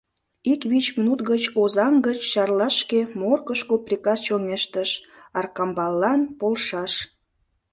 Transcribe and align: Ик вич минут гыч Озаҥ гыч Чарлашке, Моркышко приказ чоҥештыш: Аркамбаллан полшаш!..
Ик 0.51 0.61
вич 0.71 0.85
минут 0.97 1.19
гыч 1.29 1.43
Озаҥ 1.61 1.93
гыч 2.05 2.19
Чарлашке, 2.31 3.01
Моркышко 3.19 3.75
приказ 3.85 4.19
чоҥештыш: 4.27 4.89
Аркамбаллан 5.39 6.21
полшаш!.. 6.39 6.93